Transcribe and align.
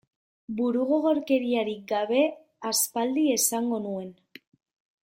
Burugogorkeriarik 0.59 1.83
gabe 1.93 2.25
aspaldi 2.73 3.31
esango 3.37 3.83
nuen. 3.87 4.15